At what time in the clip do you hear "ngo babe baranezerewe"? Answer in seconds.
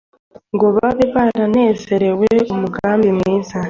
0.55-2.29